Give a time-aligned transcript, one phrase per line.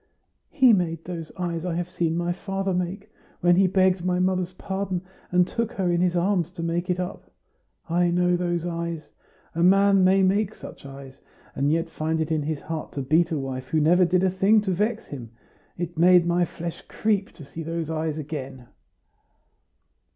[0.49, 3.11] "He made those eyes I have seen my father make,
[3.41, 6.99] when he begged my mother's pardon and took her in his arms to make it
[6.99, 7.29] up.
[7.87, 9.11] I know those eyes.
[9.53, 11.21] A man may make such eyes,
[11.53, 14.31] and yet find it in his heart to beat a wife who never did a
[14.31, 15.29] thing to vex him!
[15.77, 18.69] It made my flesh creep to see those eyes again."